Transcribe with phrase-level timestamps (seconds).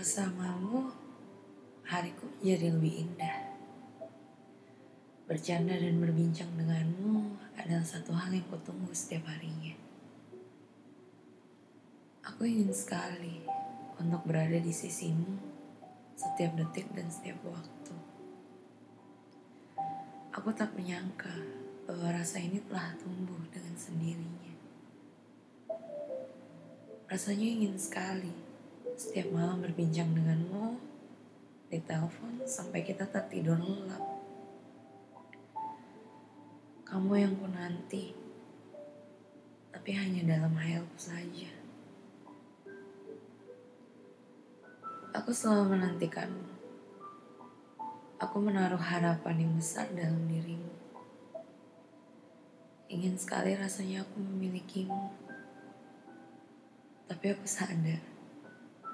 [0.00, 0.88] Bersamamu,
[1.84, 3.52] hariku jadi lebih indah.
[5.28, 9.76] Bercanda dan berbincang denganmu adalah satu hal yang kutunggu setiap harinya.
[12.24, 13.44] Aku ingin sekali
[14.00, 15.36] untuk berada di sisimu
[16.16, 17.92] setiap detik dan setiap waktu.
[20.32, 21.36] Aku tak menyangka
[21.84, 24.56] bahwa rasa ini telah tumbuh dengan sendirinya.
[27.04, 28.48] Rasanya ingin sekali
[29.00, 30.76] setiap malam berbincang denganmu
[31.72, 34.04] di telepon sampai kita tertidur lelap.
[36.84, 38.12] Kamu yang ku nanti,
[39.72, 41.48] tapi hanya dalam hayalku saja.
[45.16, 46.52] Aku selalu menantikanmu.
[48.20, 50.76] Aku menaruh harapan yang besar dalam dirimu.
[52.92, 55.08] Ingin sekali rasanya aku memilikimu.
[57.08, 58.09] Tapi aku sadar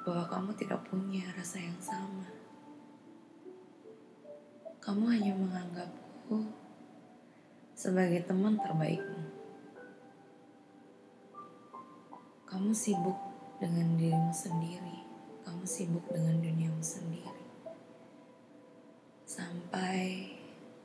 [0.06, 2.30] bahwa kamu tidak punya rasa yang sama.
[4.78, 6.46] Kamu hanya menganggapku
[7.74, 9.26] sebagai teman terbaikmu.
[12.46, 13.18] Kamu sibuk
[13.58, 15.02] dengan dirimu sendiri.
[15.42, 17.42] Kamu sibuk dengan duniamu sendiri.
[19.26, 20.30] Sampai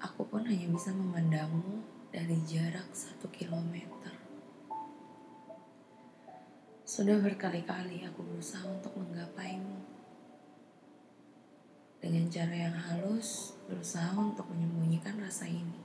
[0.01, 4.20] aku pun hanya bisa memandangmu dari jarak satu kilometer.
[6.91, 9.79] Sudah berkali-kali aku berusaha untuk menggapaimu.
[12.03, 15.79] Dengan cara yang halus, berusaha untuk menyembunyikan rasa ini.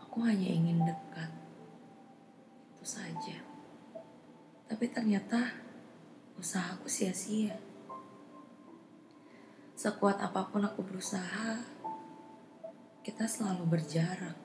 [0.00, 1.28] Aku hanya ingin dekat.
[2.72, 3.44] Itu saja.
[4.64, 5.60] Tapi ternyata
[6.40, 7.60] usahaku sia-sia.
[9.76, 11.60] Sekuat apa pun aku berusaha,
[13.04, 14.40] kita selalu berjarak.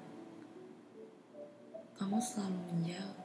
[1.96, 3.25] Kamu selalu menjauh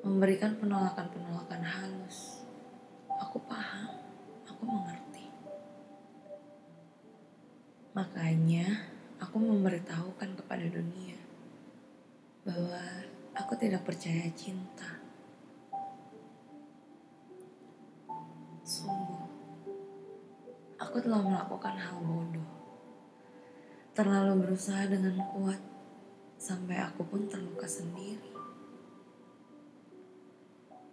[0.00, 2.40] memberikan penolakan-penolakan halus.
[3.20, 4.00] Aku paham,
[4.48, 5.28] aku mengerti.
[7.92, 8.64] Makanya
[9.20, 11.20] aku memberitahukan kepada dunia
[12.48, 12.80] bahwa
[13.36, 14.96] aku tidak percaya cinta.
[18.64, 19.28] Sungguh,
[20.80, 22.50] aku telah melakukan hal bodoh.
[23.92, 25.60] Terlalu berusaha dengan kuat
[26.40, 28.39] sampai aku pun terluka sendiri.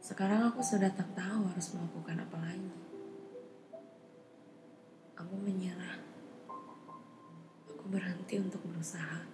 [0.07, 2.71] Sekarang aku sudah tak tahu harus melakukan apa lagi.
[5.19, 5.99] Aku menyerah.
[7.67, 9.27] Aku berhenti untuk berusaha.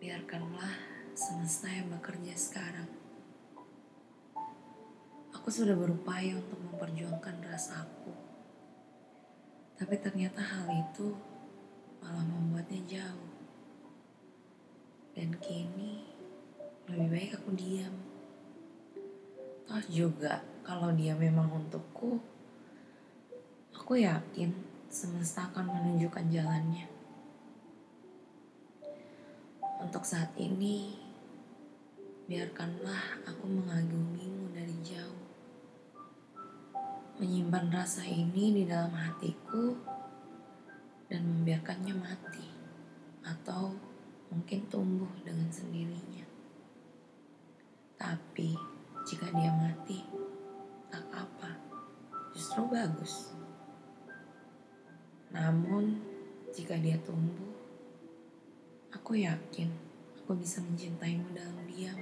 [0.00, 0.72] Biarkanlah
[1.12, 2.88] semesta yang bekerja sekarang.
[5.36, 8.16] Aku sudah berupaya untuk memperjuangkan rasaku.
[9.76, 11.12] Tapi ternyata hal itu
[12.00, 13.32] malah membuatnya jauh.
[15.12, 16.07] Dan kini
[16.88, 17.92] lebih baik aku diam.
[19.68, 22.16] Toh juga kalau dia memang untukku,
[23.76, 24.48] aku yakin
[24.88, 26.88] semesta akan menunjukkan jalannya.
[29.84, 30.96] Untuk saat ini,
[32.24, 35.24] biarkanlah aku mengagumimu dari jauh.
[37.20, 39.76] Menyimpan rasa ini di dalam hatiku
[41.12, 42.48] dan membiarkannya mati
[43.28, 43.76] atau
[44.32, 46.07] mungkin tumbuh dengan sendirinya.
[48.08, 48.56] Tapi
[49.04, 50.00] jika dia mati,
[50.88, 51.60] tak apa,
[52.32, 53.36] justru bagus.
[55.28, 56.00] Namun
[56.56, 57.52] jika dia tumbuh,
[58.96, 59.68] aku yakin
[60.24, 62.00] aku bisa mencintaimu dalam diam.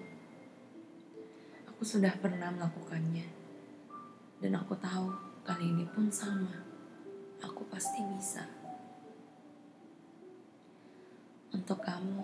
[1.74, 3.26] Aku sudah pernah melakukannya,
[4.38, 5.10] dan aku tahu
[5.42, 6.54] kali ini pun sama.
[7.42, 8.46] Aku pasti bisa.
[11.50, 12.22] Untuk kamu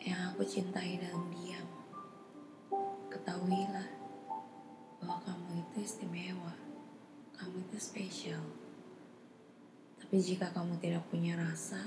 [0.00, 1.73] yang aku cintai dalam diam
[3.24, 3.88] ketahuilah
[5.00, 6.52] bahwa kamu itu istimewa,
[7.32, 8.44] kamu itu spesial.
[9.96, 11.80] Tapi jika kamu tidak punya rasa,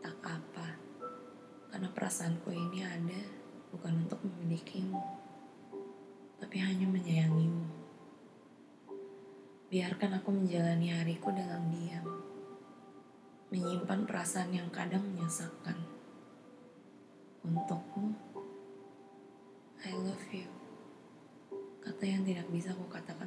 [0.00, 0.72] tak apa,
[1.68, 3.20] karena perasaanku ini ada
[3.68, 5.04] bukan untuk memilikimu,
[6.40, 7.68] tapi hanya menyayangimu.
[9.68, 12.08] Biarkan aku menjalani hariku dalam diam,
[13.52, 15.76] menyimpan perasaan yang kadang menyesakkan.
[17.44, 18.16] Untukmu,
[22.50, 23.17] 水穂方